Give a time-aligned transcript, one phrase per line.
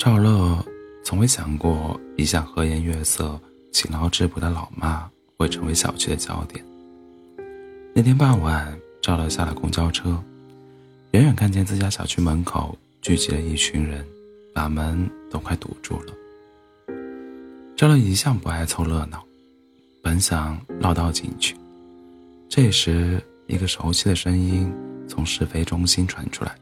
[0.00, 0.64] 赵乐
[1.04, 3.38] 从未想过，一向和颜悦色、
[3.70, 5.06] 勤劳质朴的老妈
[5.36, 6.64] 会成为小区的焦点。
[7.94, 10.18] 那天傍晚，赵乐下了公交车，
[11.10, 14.02] 远远看见自家小区门口聚集了一群人，
[14.54, 16.14] 把门都快堵住了。
[17.76, 19.22] 赵乐一向不爱凑热闹，
[20.02, 21.54] 本想绕道进去，
[22.48, 24.72] 这时一个熟悉的声音
[25.06, 26.56] 从是非中心传出来。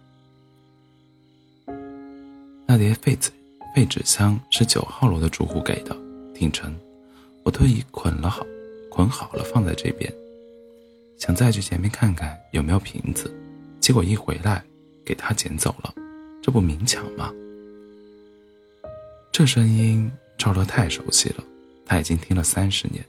[2.71, 3.31] 那叠废纸
[3.75, 5.97] 废纸箱是九号楼的住户给的，
[6.35, 6.71] 挺沉，
[7.43, 8.45] 我特意捆了好，
[8.91, 10.13] 捆好了放在这边，
[11.17, 13.35] 想再去前面看看有没有瓶子，
[13.81, 14.63] 结果一回来，
[15.03, 15.95] 给他捡走了，
[16.43, 17.33] 这不明抢吗？
[19.33, 21.45] 这声音赵乐太熟悉了，
[21.87, 23.03] 他已经听了三十年。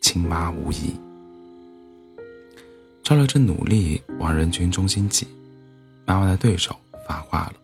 [0.00, 0.94] 亲妈无疑。
[3.02, 5.26] 赵乐正努力往人群中心挤，
[6.06, 6.74] 妈妈的对手
[7.06, 7.54] 发话了。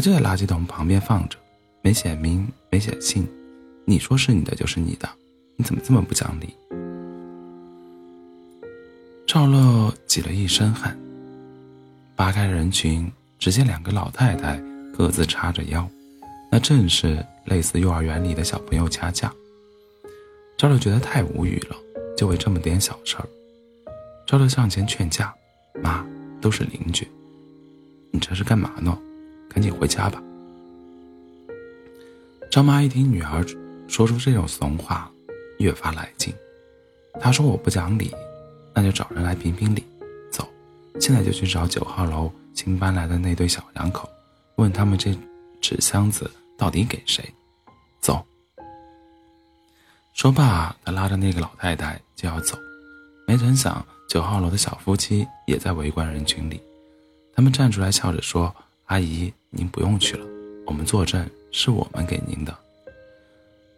[0.00, 1.36] 就在垃圾桶旁边放着，
[1.82, 3.28] 没写名，没写姓，
[3.84, 5.08] 你说是你的就是你的，
[5.56, 6.54] 你怎么这么不讲理？
[9.26, 10.98] 赵乐挤了一身汗，
[12.16, 14.60] 扒开人群，只见两个老太太
[14.96, 15.88] 各自叉着腰，
[16.50, 19.32] 那正是类似幼儿园里的小朋友掐架。
[20.56, 21.76] 赵乐觉得太无语了，
[22.16, 23.28] 就为这么点小事儿。
[24.26, 25.34] 赵乐上前劝架
[25.82, 26.06] ：“妈，
[26.40, 27.06] 都是邻居，
[28.10, 28.96] 你这是干嘛呢？”
[29.50, 30.22] 赶紧回家吧。
[32.50, 33.44] 张妈一听女儿
[33.86, 35.10] 说出这种怂话，
[35.58, 36.32] 越发来劲。
[37.20, 38.14] 她说：“我不讲理，
[38.72, 39.84] 那就找人来评评理。
[40.30, 40.48] 走，
[41.00, 44.08] 现在就去找九号楼新搬来的那对小两口，
[44.56, 45.14] 问他们这
[45.60, 47.22] 纸箱子到底给谁。
[48.00, 48.24] 走。”
[50.14, 52.56] 说罢，他拉着那个老太太就要走，
[53.26, 56.60] 没成想九号楼的小夫妻也在围观人群里，
[57.34, 58.54] 他们站出来笑着说
[58.90, 60.24] ：“阿姨。”您不用去了，
[60.64, 62.56] 我们作证是我们给您的。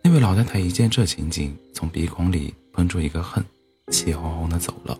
[0.02, 3.42] 那位老太太一见这情景，从鼻孔里喷出一个恨，
[3.90, 4.98] 气哄哄的走了。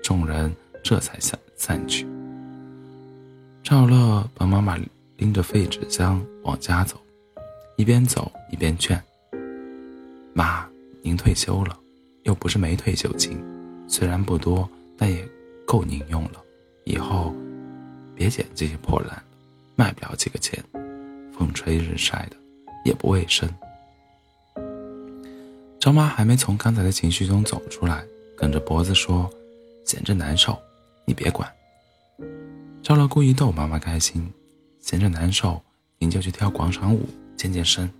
[0.00, 2.06] 众人这才散散去。
[3.64, 4.78] 赵乐帮妈妈
[5.16, 6.96] 拎着废纸箱往家走，
[7.76, 9.02] 一边走一边劝
[10.34, 10.64] ：“妈，
[11.02, 11.76] 您退休了，
[12.22, 13.42] 又不是没退休金，
[13.88, 15.28] 虽然不多，但也
[15.66, 16.40] 够您用了。
[16.84, 17.34] 以后
[18.14, 19.22] 别捡这些破烂。”
[19.76, 20.62] 卖不了几个钱，
[21.36, 22.36] 风吹日晒的，
[22.84, 23.52] 也不卫生。
[25.80, 28.04] 张妈还没从刚才的情绪中走出来，
[28.36, 29.28] 梗着脖子说
[29.84, 30.56] ：“闲着难受，
[31.04, 31.52] 你别管。”
[32.84, 34.32] 赵乐故意逗妈妈开心
[34.80, 35.60] ：“闲着难受，
[35.98, 37.90] 您就去跳广场舞，健健身。”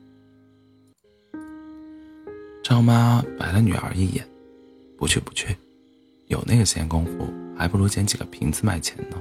[2.63, 4.25] 张妈白了女儿一眼
[4.97, 5.57] ：“不去不去，
[6.29, 9.21] 有那个闲工夫，还不如捡几个瓶子卖钱呢。”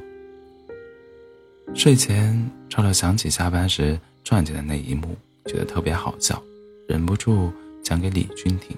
[1.75, 6.41] 睡前，赵乐想起下班时撞见的那一幕，觉得特别好笑，
[6.87, 7.51] 忍不住
[7.83, 8.77] 讲给李军听。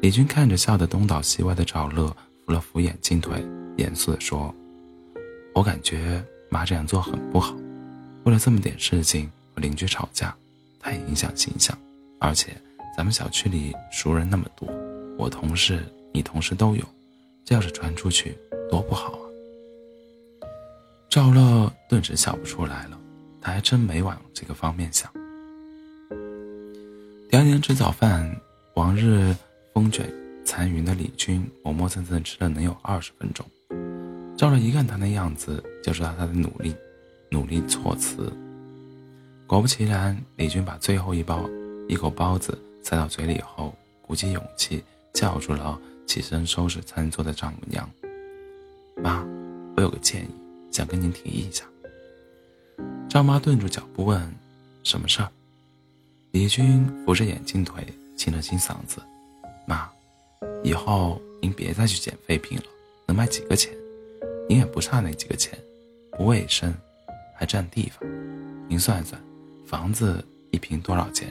[0.00, 2.06] 李军看着笑得东倒西歪的赵乐，
[2.46, 3.44] 扶了扶眼镜腿，
[3.76, 4.54] 严肃地说
[5.52, 7.54] ：“我感觉妈这样做很不好，
[8.24, 10.34] 为了这么点事情和邻居吵架，
[10.78, 11.76] 太影响形象。
[12.20, 12.52] 而且
[12.96, 14.66] 咱们小区里熟人那么多，
[15.18, 15.84] 我同事、
[16.14, 16.84] 你同事都有，
[17.44, 18.38] 这要是传出去，
[18.70, 19.18] 多不好！”
[21.10, 22.96] 赵乐顿时笑不出来了，
[23.40, 25.10] 他还真没往这个方面想。
[27.28, 28.32] 第二天吃早饭，
[28.74, 29.34] 往日
[29.74, 30.08] 风卷
[30.44, 33.44] 残云的李军磨磨蹭蹭吃了能有二十分钟。
[34.36, 36.76] 赵乐一看他那样子，就知道他的努力，
[37.28, 38.32] 努力措辞。
[39.48, 41.44] 果不其然，李军把最后一包
[41.88, 47.90] 一口包子塞到嘴里后，鼓起勇气叫住了起身收拾餐桌的丈母娘
[49.02, 49.26] ：“妈，
[49.76, 50.28] 我有个建议。”
[50.80, 51.62] 想跟您提一下。
[53.06, 54.18] 张妈顿住脚步问
[54.82, 55.28] ：“什么事儿？”
[56.32, 57.86] 李军扶着眼镜腿，
[58.16, 58.96] 清了清嗓子
[59.68, 59.90] ：“妈，
[60.64, 62.64] 以后您别再去捡废品了，
[63.04, 63.70] 能卖几个钱？
[64.48, 65.58] 您也不差那几个钱，
[66.12, 66.74] 不卫生，
[67.36, 68.08] 还占地方。
[68.66, 69.20] 您算算，
[69.66, 71.30] 房子一平多少钱？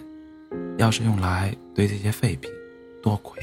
[0.78, 2.52] 要是用来堆这些废品，
[3.02, 3.42] 多亏。”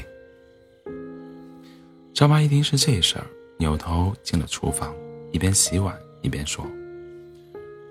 [2.15, 3.27] 张妈一听是这事儿，
[3.57, 4.95] 扭头进了厨房。
[5.31, 6.65] 一边洗碗一边说：“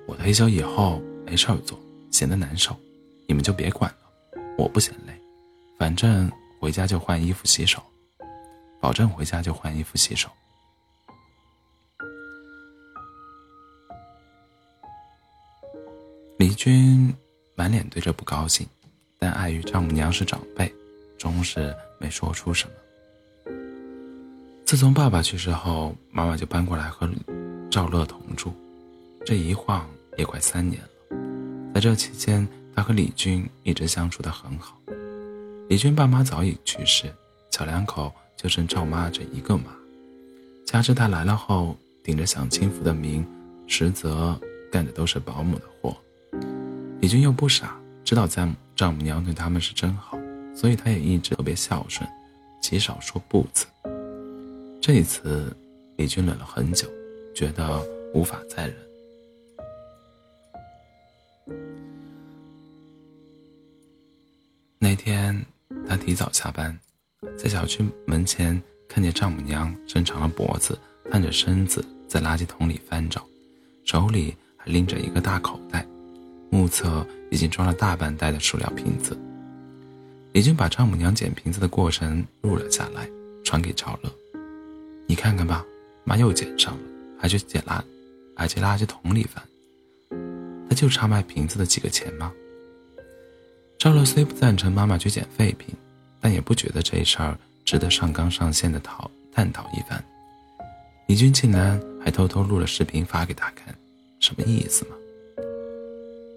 [0.09, 1.79] 我退休以后没事儿做，
[2.11, 2.75] 闲得难受，
[3.27, 3.99] 你们就别管了。
[4.59, 5.13] 我不嫌累，
[5.79, 7.83] 反正回家就换衣服洗手，
[8.81, 10.29] 保证回家就换衣服洗手。”
[16.39, 17.15] 李军
[17.55, 18.67] 满脸堆着不高兴，
[19.19, 20.73] 但碍于丈母娘是长辈，
[21.17, 22.75] 终是没说出什么。
[24.67, 27.09] 自从爸爸去世后，妈妈就搬过来和
[27.71, 28.53] 赵乐同住。
[29.25, 31.17] 这一晃也快三年了。
[31.73, 34.77] 在这期间，他和李军一直相处得很好。
[35.69, 37.05] 李军爸妈早已去世，
[37.53, 39.67] 小两口就剩赵妈这一个妈。
[40.67, 43.25] 加之他来了后，顶着享清福的名，
[43.69, 44.37] 实则
[44.73, 45.97] 干的都是保姆的活。
[47.01, 50.19] 李军又不傻，知道丈丈母娘对他们是真好，
[50.57, 52.05] 所以他也一直特别孝顺，
[52.61, 53.65] 极少说不字。
[54.87, 55.53] 这一次，
[55.97, 56.89] 李军忍了很久，
[57.35, 57.85] 觉得
[58.15, 58.77] 无法再忍。
[64.79, 65.45] 那天，
[65.89, 66.79] 他提早下班，
[67.37, 70.79] 在小区门前看见丈母娘伸长了脖子，
[71.11, 73.27] 探着身子在垃圾桶里翻找，
[73.85, 75.85] 手里还拎着一个大口袋，
[76.49, 79.19] 目测已经装了大半袋的塑料瓶子。
[80.33, 83.11] 李军把丈母娘捡瓶子的过程录了下来，
[83.43, 84.13] 传给赵乐
[85.07, 85.65] ：“你看看吧，
[86.05, 86.81] 妈又捡上了，
[87.19, 87.81] 还去捡垃，
[88.35, 89.43] 还去垃圾桶里翻。
[90.69, 92.33] 他就差卖瓶子的几个钱吗？”
[93.79, 95.75] 赵乐虽不赞成妈妈去捡废品，
[96.21, 100.03] 但也不觉得这事儿值得上纲上线的讨探讨一番。
[101.07, 103.73] 李军竟然还偷偷录了视频发给他看，
[104.19, 104.97] 什么意思嘛？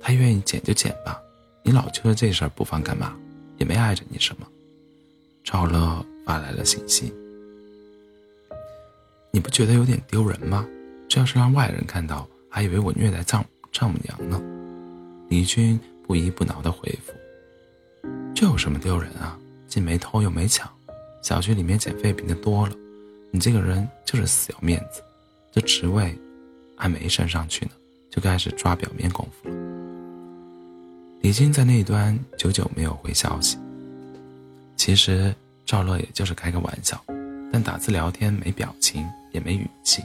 [0.02, 1.20] 他愿意捡就捡吧，
[1.64, 3.16] 你老揪着这事儿不放干嘛？
[3.58, 4.48] 也没碍着你什么。
[5.44, 7.12] 赵乐发来了信息，
[9.32, 10.66] 你不觉得有点丢人吗？
[11.08, 14.42] 这要是让外人看到，还以为我虐待丈丈母娘呢。
[15.28, 17.14] 李军不依不挠的回复。
[18.34, 19.38] 这有什么丢人啊？
[19.68, 20.68] 既没偷又没抢，
[21.22, 22.74] 小区里面捡废品的多了，
[23.30, 25.04] 你这个人就是死要面子，
[25.52, 26.18] 这职位
[26.76, 27.72] 还没升上去呢，
[28.10, 29.56] 就开始抓表面功夫了。
[31.22, 33.58] 李军在那一端久久没有回消息。
[34.76, 35.36] 其实
[35.66, 37.00] 赵乐也就是开个玩笑，
[37.52, 40.04] 但打字聊天没表情也没语气，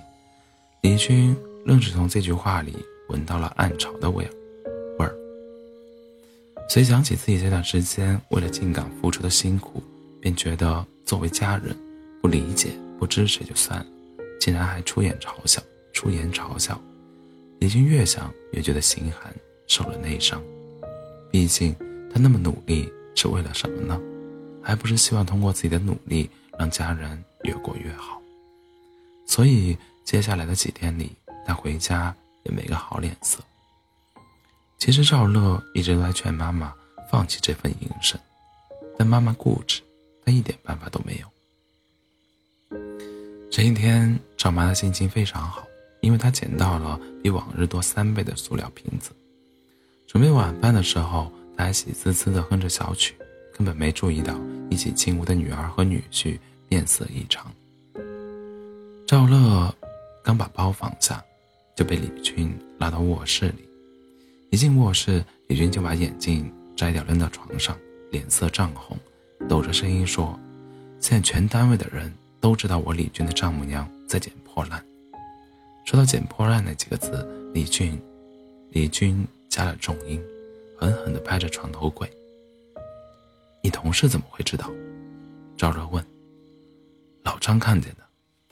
[0.83, 2.77] 李军愣是从这句话里
[3.09, 4.31] 闻到了暗潮的味儿。
[6.67, 9.83] 随想起自己这段时间为了进港付出的辛苦，
[10.19, 11.77] 便觉得作为家人，
[12.23, 13.87] 不理解、不支持就算了，
[14.41, 15.63] 竟然还出言嘲笑，
[15.93, 16.81] 出言嘲笑。
[17.59, 19.33] 李军越想越觉得心寒，
[19.67, 20.43] 受了内伤。
[21.31, 21.75] 毕竟
[22.13, 24.01] 他那么努力是为了什么呢？
[24.63, 28.14] 还不是希望通过自己的努力让家人越过越好。
[29.35, 31.11] 所以接下来的几天里，
[31.45, 32.15] 他回家
[32.45, 33.41] 也没个好脸色。
[34.79, 36.73] 其实赵乐一直都在劝妈妈
[37.11, 38.17] 放弃这份营生，
[38.97, 39.83] 但妈妈固执，
[40.25, 42.79] 他一点办法都没有。
[43.51, 45.67] 这一天，赵妈的心情非常好，
[46.01, 49.11] 因为她捡到了比往日多三倍的塑料瓶子。
[50.07, 53.17] 准备晚饭的时候，她还喜滋滋地哼着小曲，
[53.53, 54.39] 根本没注意到
[54.71, 56.39] 一起进屋的女儿和女婿
[56.69, 57.53] 面色异常。
[59.07, 59.73] 赵乐
[60.23, 61.23] 刚把包放下，
[61.77, 63.69] 就被李军拉到卧室里。
[64.51, 67.77] 一进卧室，李军就把眼镜摘掉扔到床上，
[68.11, 68.97] 脸色涨红，
[69.47, 70.39] 抖着声音说
[71.01, 72.11] ：“现在全单位的人
[72.41, 74.83] 都知道我李军的丈母娘在捡破烂。”
[75.85, 78.01] 说到“捡破烂”那几个字，李俊，
[78.71, 80.19] 李军加了重音，
[80.79, 82.11] 狠狠地拍着床头柜。
[83.63, 84.71] “你同事怎么会知道？”
[85.59, 86.03] 赵乐问。
[87.23, 87.99] “老张看见的，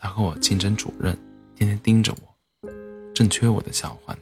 [0.03, 1.17] 他和我竞争主任，
[1.55, 2.69] 天天盯着我，
[3.15, 4.21] 正缺我的笑话呢。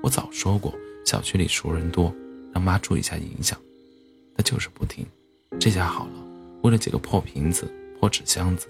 [0.00, 0.72] 我早说过。”
[1.04, 2.12] 小区里熟人多，
[2.52, 3.56] 让妈注意一下影响，
[4.36, 5.06] 他就是不听。
[5.60, 6.12] 这下好了，
[6.62, 8.66] 为了几个破瓶子、破纸箱子，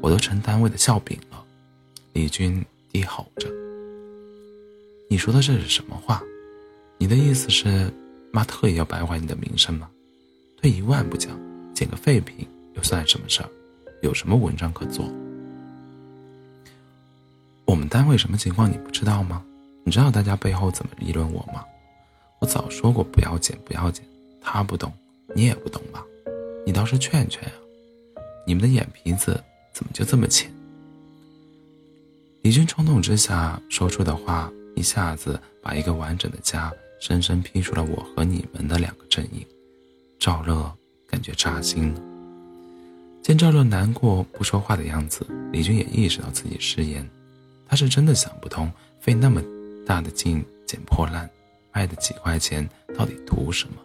[0.00, 1.44] 我都成单位的笑柄了。
[2.12, 3.48] 李军低吼着
[5.08, 6.20] ：“你说的这是什么话？
[6.98, 7.92] 你的意思是，
[8.32, 9.88] 妈特意要败坏你的名声吗？
[10.60, 11.38] 退一万步讲，
[11.72, 13.48] 捡个废品又算什么事儿？
[14.02, 15.08] 有什么文章可做？
[17.70, 19.44] 我们单位什么情况你不知道吗？”
[19.86, 21.64] 你知道大家背后怎么议论我吗？
[22.40, 24.04] 我早说过不要剪，不要剪。
[24.40, 24.92] 他不懂，
[25.36, 26.04] 你也不懂吧？
[26.66, 27.54] 你倒是劝劝啊！
[28.44, 29.40] 你们的眼皮子
[29.72, 30.52] 怎么就这么浅？
[32.42, 39.46] 李军冲动之下说出的话，一下子把一个完整的家深深劈出了我和你们的两个阵营。
[40.18, 40.74] 赵乐
[41.06, 42.00] 感觉扎心了。
[43.22, 47.08] 见赵乐难过不说话的样子，李军也意识到自己失言。
[47.70, 49.40] 他是真的想不通，费那么。
[49.86, 51.28] 大的劲捡破烂，
[51.72, 53.76] 卖的几块钱到底图什么？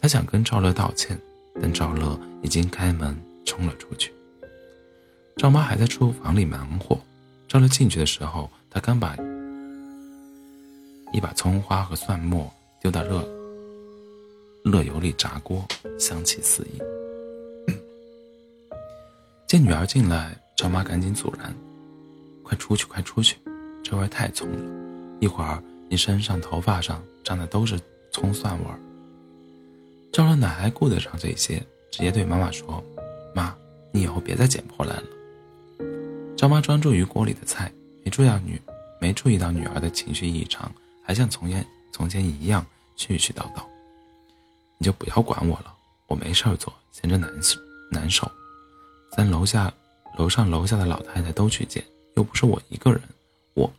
[0.00, 1.16] 他想跟赵乐道歉，
[1.60, 4.12] 但赵乐已经开门冲了出去。
[5.36, 6.98] 赵妈还在厨房里忙活。
[7.46, 9.16] 赵乐进去的时候，他刚把
[11.12, 13.22] 一把葱花和蒜末丢到热
[14.64, 15.64] 热油里炸锅，
[16.00, 16.82] 香气四溢。
[19.46, 21.54] 见女儿进来，赵妈赶紧阻拦
[22.44, 23.36] ：“快出去，快出去！”
[23.82, 27.80] 这味太冲了，一会儿你身上、头发上沾的都是
[28.12, 28.78] 葱蒜味儿。
[30.12, 31.58] 赵老奶还顾得上这些，
[31.90, 32.82] 直接对妈妈说
[33.34, 33.52] ：“妈，
[33.90, 35.08] 你以后别再捡破烂了。”
[36.36, 37.72] 赵妈专注于锅里的菜，
[38.04, 38.60] 没注意到女
[39.00, 40.70] 没注意到女儿的情绪异常，
[41.02, 42.64] 还像从前从前一样
[42.96, 43.62] 絮絮叨叨
[44.78, 45.74] ：“你就不要管我了，
[46.06, 47.30] 我没事儿做，闲着难
[47.90, 48.30] 难受。
[49.16, 49.72] 咱楼下、
[50.16, 51.84] 楼上、楼下的老太太都去捡，
[52.16, 53.00] 又不是我一个人。”
[53.54, 53.72] 我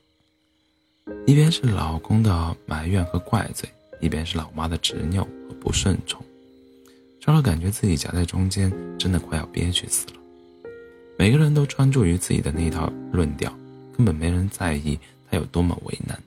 [1.25, 6.24] 一边是老公的埋怨和怪罪，一边是老妈的执拗和不顺从，
[7.20, 10.13] 赵乐感觉自己夹在中间，真的快要憋屈死了。
[11.18, 13.51] 每个人都专注于自己的那套论调，
[13.96, 15.00] 根本没人在意
[15.30, 16.18] 他有多么为难。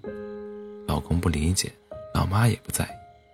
[0.86, 1.70] 老公不理解，
[2.14, 2.88] 老妈也不在意，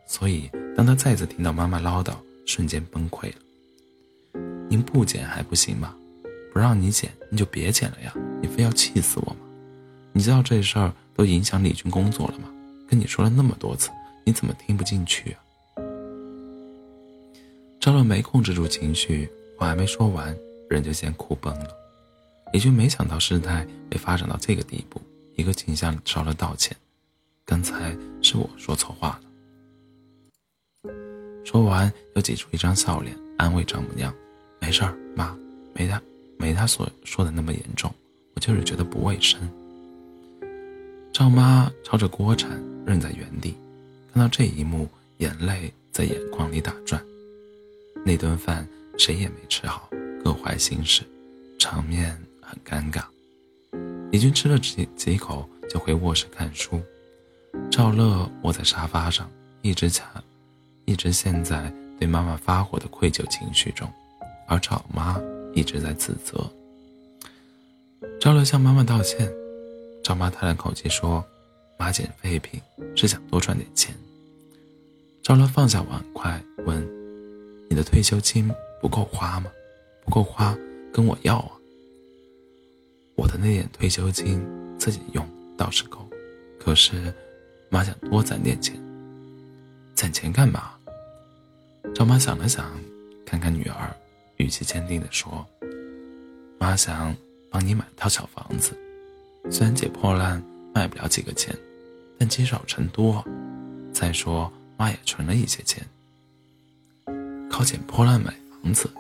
[0.07, 2.15] 所以当他再次听到妈妈唠叨，
[2.47, 3.37] 瞬间崩溃了。
[4.69, 5.95] 您不捡还不行吗？
[6.55, 8.15] 不让你捡，你就别捡了呀！
[8.41, 9.39] 你非要气死我吗？
[10.13, 12.49] 你知道这事儿都影响李军工作了吗？
[12.89, 13.91] 跟你说了那么多次，
[14.25, 15.43] 你怎么听不进去啊？
[17.81, 20.35] 赵乐没控制住情绪，话还没说完。
[20.71, 21.69] 人就先哭崩了，
[22.53, 25.03] 李军没想到事态会发展到这个地步，
[25.35, 26.75] 一个劲向赵乐道歉
[27.45, 29.21] ：“刚才是我说错话
[30.85, 30.93] 了。”
[31.45, 34.15] 说完又挤出一张笑脸，安慰丈母娘
[34.59, 35.37] ：“没事儿，妈，
[35.75, 36.01] 没的
[36.39, 37.93] 没他所说的那么严重，
[38.35, 39.41] 我就是觉得不卫生。”
[41.13, 42.51] 赵妈朝着锅铲
[42.85, 43.55] 愣在原地，
[44.13, 44.89] 看到这一幕，
[45.19, 47.01] 眼泪在眼眶里打转。
[48.05, 48.67] 那顿饭
[48.99, 49.89] 谁也没吃好。
[50.25, 51.03] 各怀心事，
[51.59, 53.05] 场面很尴尬。
[54.11, 56.81] 李军吃了几几口，就回卧室看书。
[57.71, 60.25] 赵乐窝在沙发上，一直卡，
[60.87, 63.87] 一直陷在对妈妈发火的愧疚情绪中，
[64.49, 65.21] 而赵妈
[65.55, 66.51] 一直在自责。
[68.21, 69.31] 赵乐向妈妈道歉，
[70.03, 71.25] 赵妈叹了口气说
[71.79, 72.61] ：“妈捡废品
[72.97, 73.95] 是想多赚点钱。”
[75.23, 76.87] 赵乐放下碗筷问
[77.71, 79.51] ：“你的退休金不够花吗？”
[80.05, 80.55] 不够花，
[80.93, 81.51] 跟我要啊！
[83.17, 84.47] 我的那点退休金
[84.79, 86.07] 自己用倒是够，
[86.61, 87.11] 可是
[87.71, 88.79] 妈想多攒点钱。
[89.95, 90.75] 攒钱干嘛？
[91.95, 92.71] 赵妈想了想，
[93.25, 93.97] 看看女儿，
[94.37, 95.47] 语气坚定地说
[96.59, 97.15] ：“妈想
[97.51, 98.77] 帮你买套小房子，
[99.51, 100.43] 虽然捡破烂
[100.75, 101.57] 卖不了几个钱，
[102.19, 103.25] 但积少成多。
[103.93, 105.87] 再说妈也存了一些钱，
[107.51, 108.91] 靠捡破烂买房子。”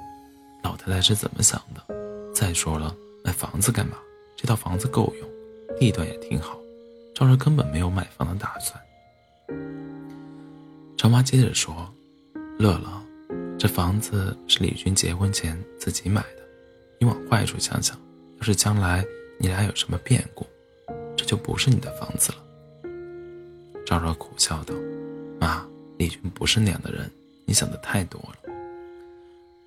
[0.63, 2.33] 老太太是怎么想的？
[2.33, 3.97] 再说了，买房子干嘛？
[4.35, 5.29] 这套房子够用，
[5.79, 6.59] 地段也挺好。
[7.15, 8.81] 赵乐根本没有买房的打算。
[10.97, 11.93] 赵妈接着说
[12.59, 13.03] ：“乐乐，
[13.65, 16.47] 这房子是李军结婚前自己买的。
[17.01, 17.99] 你往坏处想想，
[18.37, 19.03] 要是将来
[19.41, 20.47] 你俩有什么变故，
[21.17, 22.45] 这就不是你的房子了。”
[23.87, 24.75] 赵若苦笑道
[25.41, 25.67] ：“妈，
[25.97, 27.11] 李军不是那样的人，
[27.47, 28.53] 你想的太多了。”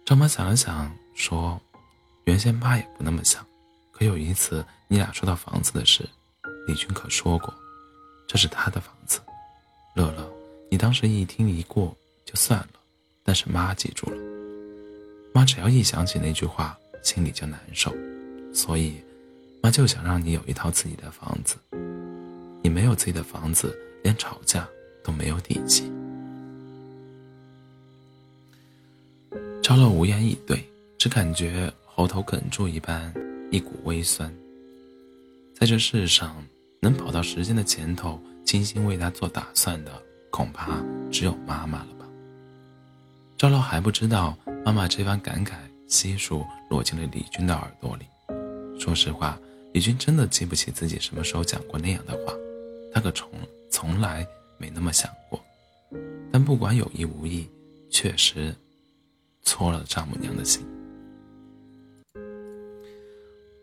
[0.06, 1.60] 赵妈想了想，说
[2.26, 3.44] ：“原先妈也不那么想，
[3.92, 6.08] 可有一次你俩说到房子的事，
[6.68, 7.52] 李军可说过，
[8.28, 9.20] 这是他的房子。
[9.96, 10.32] 乐乐，
[10.70, 12.68] 你当时一听一过就算了，
[13.28, 14.18] 但是妈记住了。
[15.34, 17.94] 妈只要一想起那句话，心里就难受，
[18.54, 18.94] 所以
[19.62, 21.58] 妈就想让你有一套自己的房子。
[22.64, 24.66] 你没有自己的房子，连吵架
[25.04, 25.92] 都没有底气。”
[29.62, 30.64] 赵乐无言以对，
[30.98, 33.14] 只感觉喉头哽住一般，
[33.52, 34.34] 一股微酸。
[35.54, 36.42] 在这世上，
[36.80, 39.92] 能跑到时间的前头，精心为他做打算的，
[40.32, 40.82] 恐怕
[41.12, 41.97] 只有妈妈了。
[43.38, 45.54] 赵老还不知道，妈妈这番感慨
[45.88, 48.06] 悉数落进了李军的耳朵里。
[48.80, 49.40] 说实话，
[49.74, 52.34] 李军真的记不起自己什么时候讲过那样的话，
[52.92, 53.30] 他可从
[53.70, 54.26] 从来
[54.58, 55.40] 没那么想过。
[56.32, 57.48] 但不管有意无意，
[57.90, 58.54] 确实。
[59.44, 60.62] 搓了丈母娘的心。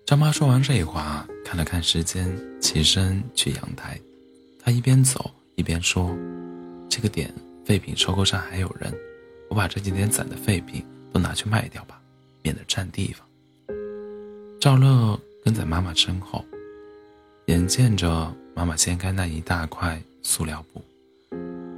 [0.07, 4.00] 张妈说完这话，看了看时间，起身去阳台。
[4.59, 6.16] 她一边走一边说
[6.88, 7.31] ：“这个点
[7.66, 8.95] 废品收购站还有人，
[9.49, 12.01] 我把这几天攒的废品都拿去卖掉吧，
[12.43, 13.27] 免得占地方。”
[14.61, 16.45] 赵乐跟在妈妈身后，
[17.47, 20.83] 眼见着妈妈掀开那一大块塑料布，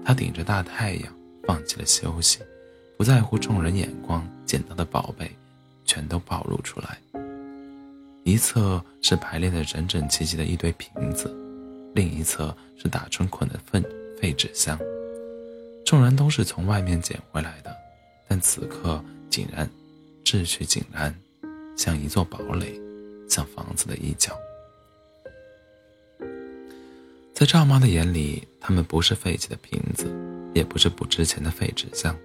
[0.05, 1.13] 他顶着大太阳
[1.45, 2.39] 放弃了休息。
[2.97, 5.31] 不在乎众人眼光，捡到的宝贝，
[5.85, 6.97] 全都暴露出来。
[8.25, 11.31] 一侧是排列的整整齐齐的一堆瓶子，
[11.95, 13.83] 另一侧是打成捆的废
[14.19, 14.79] 废纸箱。
[15.87, 17.73] 众人都是从外面捡回来的，
[18.27, 19.01] 但此刻
[19.31, 19.71] 井然，
[20.25, 21.15] 秩序井然，
[21.77, 22.77] 像一座堡垒，
[23.29, 24.37] 像房子的一角。
[27.33, 30.13] 在赵妈的眼里，他们不是废弃的瓶子，
[30.55, 32.17] 也不是不值钱的废纸箱，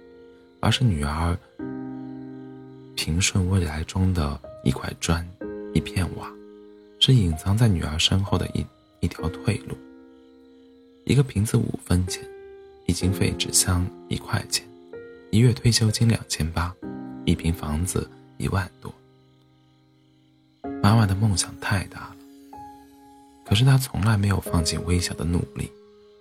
[0.58, 1.38] 而是女儿
[2.96, 5.24] 平顺未来中的一块砖、
[5.72, 6.28] 一片瓦，
[6.98, 8.66] 是隐藏在女儿身后的一
[8.98, 9.76] 一条退路。
[11.04, 12.20] 一个瓶子五分钱，
[12.92, 14.68] 一斤废纸箱一块钱，
[15.30, 16.70] 一月退休金两千八，
[17.24, 18.06] 一平房子
[18.36, 18.92] 一万多。
[20.82, 22.16] 妈妈的梦想太大了，
[23.46, 25.72] 可是她从来没有放弃微小的努力，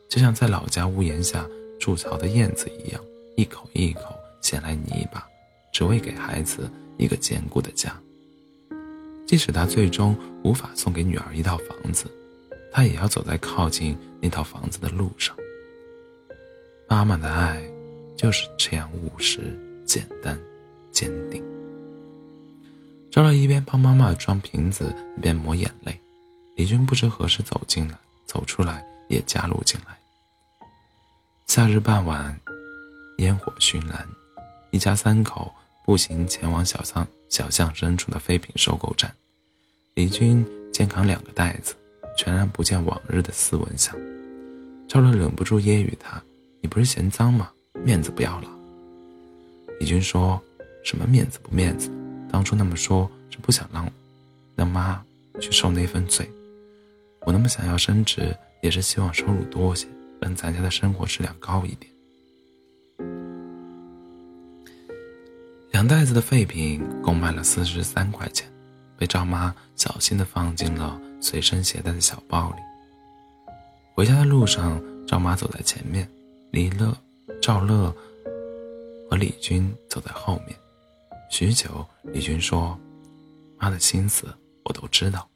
[0.10, 1.46] 就像在老家屋檐下
[1.78, 3.02] 筑巢的燕子一样，
[3.36, 5.28] 一口一口衔来泥巴，
[5.74, 7.94] 只为给孩子一个坚固的家。
[9.28, 12.06] 即使他最终无法送给女儿一套房子，
[12.72, 15.36] 他也要走在靠近那套房子的路上。
[16.92, 17.64] 妈妈的爱，
[18.18, 20.38] 就是这样务实、简单、
[20.92, 21.42] 坚定。
[23.10, 25.98] 赵乐一边帮妈妈装瓶子，一边抹眼泪。
[26.58, 29.98] 李军不知何时走进来，走出来也加入进来。
[31.48, 32.38] 夏日傍晚，
[33.20, 34.06] 烟火熏蓝，
[34.72, 35.50] 一家三口
[35.86, 39.10] 步行前往小巷小巷深处的废品收购站。
[39.94, 41.74] 李军肩扛两个袋子，
[42.18, 43.96] 全然不见往日的斯文相。
[44.90, 46.22] 赵乐忍不住揶揄他
[46.62, 47.52] ：“你不是嫌脏吗？
[47.84, 48.50] 面子不要了。”
[49.80, 50.42] 李军说
[50.86, 51.90] ：“什么面子不面子？
[52.32, 53.92] 当初那么说，是不想让
[54.56, 55.04] 让妈
[55.40, 56.30] 去受那份罪。
[57.26, 59.88] 我那么想要升职，也是希望收入多些，
[60.20, 61.92] 让咱家的生活质量高一点。”
[65.72, 68.48] 两袋子的废品共卖了四十三块钱。
[68.98, 72.58] 被赵妈小心地放进了随身携带的小包里。
[73.96, 76.08] 回家的路上，赵妈走在前面，
[76.52, 76.96] 李乐、
[77.42, 77.96] 赵乐
[79.10, 80.56] 和李军走在后面。
[81.30, 82.78] 许久，李军说
[83.58, 84.28] ：“妈的心思
[84.66, 85.28] 我都知道，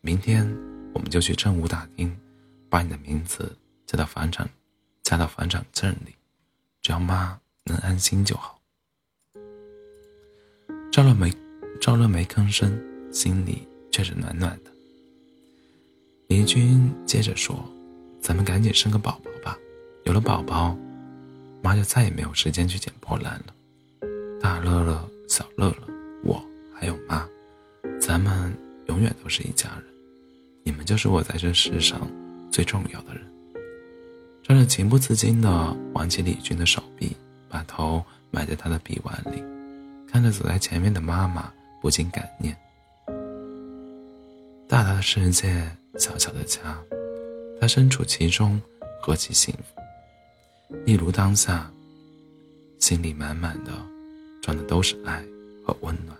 [0.00, 0.44] 明天
[0.92, 2.14] 我们就去政务大厅，
[2.68, 4.48] 把你的名字加到房产，
[5.02, 6.14] 加到房产证里，
[6.82, 8.60] 只要妈能安心就好。”
[10.90, 11.32] 赵乐没，
[11.80, 12.78] 赵乐没吭声。
[13.12, 14.70] 心里却是暖暖的。
[16.28, 17.60] 李军接着说
[18.22, 19.29] ：“咱们赶紧生个宝宝，
[20.10, 20.76] 有了宝宝，
[21.62, 23.54] 妈就再也没有时间去捡破烂了。
[24.40, 25.88] 大乐乐、小乐乐，
[26.24, 26.44] 我
[26.74, 27.24] 还有妈，
[28.00, 28.52] 咱们
[28.88, 29.84] 永远都是一家人。
[30.64, 32.10] 你们就是我在这世上
[32.50, 33.22] 最重要的人。”
[34.42, 37.16] 赵乐情不自禁地挽起李军的手臂，
[37.48, 39.40] 把头埋在他的臂弯里，
[40.10, 42.56] 看着走在前面的妈妈，不禁感念。
[44.68, 45.70] 大大的世界，
[46.00, 46.76] 小小的家，
[47.60, 48.60] 他身处其中，
[49.00, 49.79] 何其幸福！
[50.86, 51.70] 一如当下，
[52.78, 53.72] 心里满满的
[54.40, 55.24] 装的都是爱
[55.64, 56.16] 和温暖。